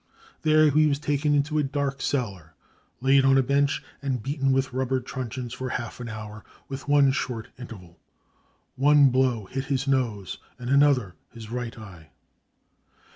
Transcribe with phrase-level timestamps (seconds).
[0.41, 2.55] There he was taken into a dark cellar,
[3.01, 7.11] laid on a bench, and beaten with rubber truncheons for half an hour, with one
[7.11, 7.99] short interval.
[8.75, 12.09] One blow hit his nose, and another his right eye."